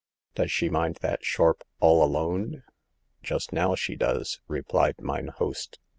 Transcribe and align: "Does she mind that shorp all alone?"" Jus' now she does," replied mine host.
"Does 0.33 0.51
she 0.51 0.67
mind 0.67 0.97
that 1.03 1.21
shorp 1.21 1.61
all 1.79 2.03
alone?"" 2.03 2.63
Jus' 3.21 3.51
now 3.51 3.75
she 3.75 3.95
does," 3.95 4.41
replied 4.47 4.99
mine 4.99 5.27
host. 5.27 5.77